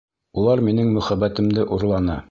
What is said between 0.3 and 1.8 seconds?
Улар минең мөхәббәтемде